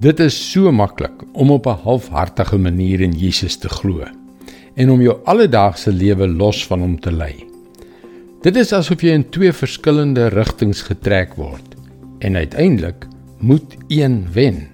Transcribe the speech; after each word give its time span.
Dit 0.00 0.16
is 0.24 0.32
so 0.32 0.70
maklik 0.72 1.26
om 1.36 1.50
op 1.50 1.66
'n 1.66 1.82
halfhartige 1.84 2.58
manier 2.58 3.00
in 3.00 3.12
Jesus 3.12 3.56
te 3.56 3.68
glo 3.68 4.04
en 4.74 4.90
om 4.90 5.00
jou 5.00 5.16
alledaagse 5.24 5.92
lewe 5.92 6.28
los 6.28 6.66
van 6.66 6.80
hom 6.80 7.00
te 7.00 7.12
lei. 7.12 7.44
Dit 8.40 8.56
is 8.56 8.72
asof 8.72 9.02
jy 9.02 9.10
in 9.10 9.28
twee 9.28 9.52
verskillende 9.52 10.26
rigtings 10.28 10.82
getrek 10.82 11.34
word 11.34 11.76
en 12.18 12.36
uiteindelik 12.36 13.06
moet 13.38 13.76
een 13.88 14.26
wen. 14.32 14.68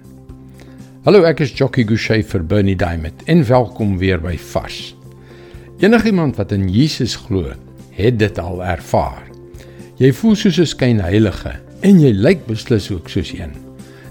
Hallo, 1.03 1.23
ek 1.23 1.39
is 1.39 1.51
Jockey 1.51 1.83
Gouchee 1.83 2.23
vir 2.23 2.45
Bernie 2.45 2.75
Diamond 2.75 3.23
en 3.25 3.47
welkom 3.47 3.97
weer 3.97 4.21
by 4.21 4.37
Vars. 4.37 4.95
Enigiemand 5.79 6.35
wat 6.35 6.51
in 6.51 6.69
Jesus 6.69 7.15
glo, 7.15 7.51
het 7.91 8.19
dit 8.19 8.39
al 8.39 8.63
ervaar. 8.63 9.27
Jy 9.97 10.13
voel 10.13 10.35
soos 10.35 10.59
'n 10.59 10.65
skynheilige 10.65 11.59
en 11.81 11.99
jy 11.99 12.11
lyk 12.11 12.45
beslis 12.45 12.91
ook 12.91 13.09
soos 13.09 13.33
een. 13.33 13.66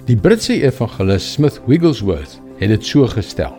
Die 0.07 0.15
Britse 0.15 0.55
evangelis 0.63 1.33
Smith 1.33 1.57
Wigglesworth 1.67 2.37
het 2.61 2.71
dit 2.71 2.85
so 2.87 3.09
gestel. 3.11 3.57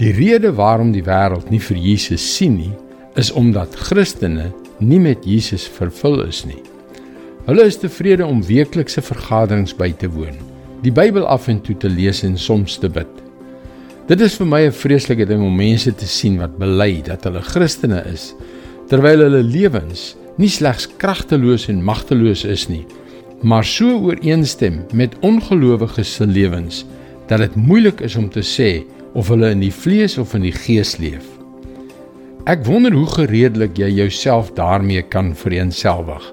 Die 0.00 0.10
rede 0.10 0.50
waarom 0.58 0.88
die 0.90 1.04
wêreld 1.06 1.52
nie 1.54 1.60
vir 1.62 1.78
Jesus 1.78 2.24
sien 2.34 2.56
nie, 2.58 2.72
is 3.14 3.30
omdat 3.30 3.76
Christene 3.78 4.48
nie 4.82 4.98
met 4.98 5.22
Jesus 5.22 5.68
vervul 5.70 6.24
is 6.24 6.40
nie. 6.48 6.58
Hulle 7.46 7.68
is 7.70 7.78
tevrede 7.78 8.26
om 8.26 8.42
weeklikse 8.42 9.04
vergaderings 9.06 9.76
by 9.78 9.92
te 9.94 10.10
woon, 10.10 10.34
die 10.82 10.90
Bybel 10.90 11.22
af 11.30 11.46
en 11.46 11.62
toe 11.62 11.78
te 11.78 11.94
lees 11.94 12.24
en 12.26 12.34
soms 12.34 12.80
te 12.82 12.90
bid. 12.90 13.22
Dit 14.10 14.26
is 14.26 14.34
vir 14.42 14.50
my 14.50 14.62
'n 14.66 14.74
vreeslike 14.74 15.30
ding 15.30 15.46
om 15.46 15.54
mense 15.54 15.94
te 15.94 16.10
sien 16.10 16.42
wat 16.42 16.58
bely 16.58 17.02
dat 17.06 17.22
hulle 17.22 17.46
Christene 17.54 18.02
is, 18.12 18.34
terwyl 18.90 19.22
hulle 19.22 19.46
lewens 19.46 20.16
nie 20.38 20.50
slegs 20.50 20.90
kragteloos 20.98 21.68
en 21.68 21.84
magteloos 21.84 22.44
is 22.44 22.68
nie, 22.68 22.84
maar 23.46 23.64
so 23.64 24.00
ooreenstem 24.08 24.80
met 24.92 25.14
ongelowiges 25.22 26.14
se 26.14 26.26
lewens 26.26 26.84
dat 27.30 27.38
dit 27.38 27.54
moeilik 27.54 28.00
is 28.02 28.16
om 28.18 28.26
te 28.30 28.42
sê 28.42 28.70
of 29.14 29.28
hulle 29.30 29.52
in 29.54 29.62
die 29.62 29.72
vlees 29.74 30.16
of 30.18 30.34
in 30.34 30.42
die 30.48 30.54
gees 30.54 30.96
leef. 30.98 31.28
Ek 32.50 32.64
wonder 32.66 32.94
hoe 32.94 33.06
gereedelik 33.06 33.78
jy 33.78 33.92
jouself 34.00 34.50
daarmee 34.58 35.02
kan 35.02 35.30
vereensgewig 35.38 36.26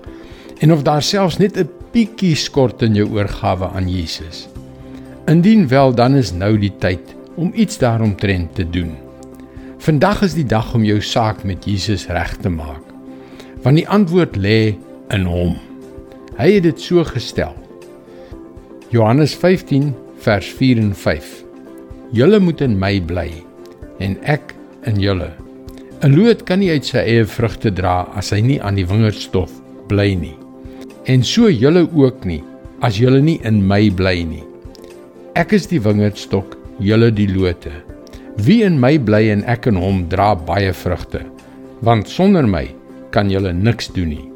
en 0.65 0.73
of 0.73 0.81
daar 0.87 1.05
selfs 1.05 1.37
net 1.37 1.57
'n 1.57 1.69
bietjie 1.93 2.35
skort 2.35 2.81
in 2.81 2.95
jou 2.95 3.05
oorgawe 3.09 3.69
aan 3.69 3.89
Jesus. 3.89 4.47
Indien 5.27 5.67
wel, 5.67 5.93
dan 5.93 6.15
is 6.15 6.33
nou 6.33 6.57
die 6.57 6.73
tyd 6.79 7.15
om 7.35 7.51
iets 7.55 7.77
daaromtrent 7.77 8.55
te 8.55 8.69
doen. 8.69 8.97
Vandag 9.77 10.21
is 10.21 10.33
die 10.33 10.45
dag 10.45 10.73
om 10.73 10.83
jou 10.83 11.01
saak 11.01 11.43
met 11.43 11.65
Jesus 11.65 12.07
reg 12.07 12.37
te 12.41 12.49
maak 12.49 12.81
want 13.63 13.75
die 13.75 13.87
antwoord 13.87 14.35
lê 14.35 14.75
in 15.09 15.23
hom. 15.23 15.72
Hy 16.33 16.47
het 16.55 16.63
dit 16.65 16.79
so 16.81 17.03
gestel. 17.05 17.53
Johannes 18.89 19.35
15 19.37 19.91
vers 20.25 20.47
4 20.57 20.79
en 20.81 20.93
5. 20.97 21.27
Julle 22.13 22.39
moet 22.41 22.61
in 22.65 22.73
my 22.81 22.95
bly 23.05 23.27
en 24.01 24.15
ek 24.25 24.55
in 24.89 24.97
julle. 25.01 25.29
'n 26.01 26.15
Loot 26.17 26.41
kan 26.49 26.59
nie 26.59 26.71
uit 26.73 26.85
sy 26.89 27.03
eie 27.05 27.25
vrugte 27.29 27.69
dra 27.69 28.09
as 28.17 28.31
hy 28.33 28.41
nie 28.41 28.57
aan 28.61 28.75
die 28.75 28.85
wingerdstof 28.89 29.53
bly 29.87 30.15
nie. 30.17 30.33
En 31.05 31.21
so 31.23 31.51
julle 31.53 31.85
ook 31.93 32.25
nie 32.25 32.41
as 32.81 32.97
julle 32.97 33.21
nie 33.21 33.37
in 33.45 33.61
my 33.67 33.91
bly 33.93 34.23
nie. 34.25 34.43
Ek 35.37 35.53
is 35.53 35.69
die 35.69 35.79
wingerdstok, 35.79 36.57
julle 36.79 37.11
die 37.13 37.29
lote. 37.29 37.71
Wie 38.41 38.63
in 38.65 38.79
my 38.81 38.97
bly 38.97 39.29
en 39.29 39.45
ek 39.45 39.69
in 39.69 39.77
hom 39.77 40.09
dra 40.09 40.33
baie 40.33 40.73
vrugte, 40.73 41.21
want 41.81 42.09
sonder 42.09 42.47
my 42.49 42.65
kan 43.13 43.29
julle 43.29 43.53
niks 43.53 43.93
doen 43.93 44.09
nie. 44.09 44.27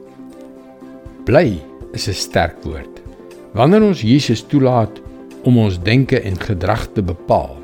Bly 1.25 1.57
is 1.97 2.07
'n 2.07 2.13
sterk 2.13 2.63
woord. 2.63 3.01
Wanneer 3.57 3.81
ons 3.81 4.01
Jesus 4.01 4.45
toelaat 4.45 5.01
om 5.43 5.57
ons 5.57 5.79
denke 5.81 6.19
en 6.19 6.37
gedrag 6.37 6.87
te 6.93 7.01
bepaal, 7.01 7.57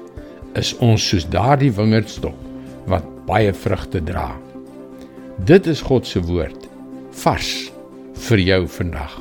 is 0.56 0.74
ons 0.78 1.08
soos 1.10 1.26
daardie 1.30 1.72
wingerdstok 1.72 2.38
wat 2.90 3.06
baie 3.28 3.54
vrugte 3.54 4.02
dra. 4.04 4.32
Dit 5.46 5.68
is 5.68 5.82
God 5.82 6.08
se 6.08 6.22
woord 6.22 6.68
vars 7.24 7.72
vir 8.28 8.40
jou 8.40 8.62
vandag. 8.68 9.14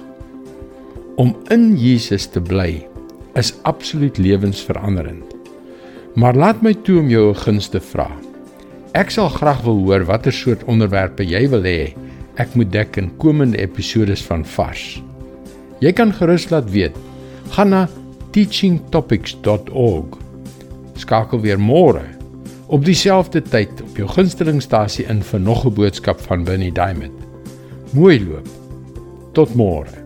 Om 1.17 1.37
in 1.51 1.77
Jesus 1.77 2.27
te 2.27 2.41
bly 2.41 2.87
is 3.37 3.55
absoluut 3.69 4.19
lewensveranderend. 4.19 5.29
Maar 6.15 6.37
laat 6.37 6.63
my 6.63 6.75
toe 6.75 7.01
om 7.01 7.09
jou 7.09 7.31
'n 7.31 7.41
guns 7.45 7.69
te 7.69 7.81
vra. 7.81 8.11
Ek 8.93 9.11
sal 9.11 9.29
graag 9.29 9.63
wil 9.65 9.79
hoor 9.85 10.05
watter 10.05 10.33
soort 10.33 10.65
onderwerpe 10.65 11.25
jy 11.25 11.49
wil 11.49 11.63
hê 11.63 11.95
ek 12.37 12.55
moet 12.55 12.73
dek 12.73 12.97
in 12.97 13.17
komende 13.17 13.59
episode 13.59 14.17
van 14.17 14.45
Vars. 14.45 15.03
Jy 15.83 15.91
kan 15.99 16.13
gerus 16.15 16.47
laat 16.53 16.71
weet. 16.71 16.97
Gaan 17.57 17.73
na 17.75 17.87
teachingtopics.org. 18.33 20.19
Skakel 21.03 21.41
weer 21.43 21.59
môre 21.59 22.05
op 22.73 22.85
dieselfde 22.87 23.43
tyd 23.43 23.83
op 23.85 23.99
jou 24.01 24.07
gunstelingstasie 24.09 25.05
in 25.11 25.21
vir 25.23 25.41
nog 25.41 25.67
'n 25.67 25.75
boodskap 25.75 26.21
van 26.21 26.45
Bernie 26.45 26.73
Diamond. 26.73 27.13
Mooi 27.93 28.25
loop. 28.25 28.49
Tot 29.33 29.55
môre. 29.55 30.02